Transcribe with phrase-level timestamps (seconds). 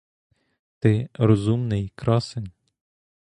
[0.79, 2.51] Ти— розумний, красунь.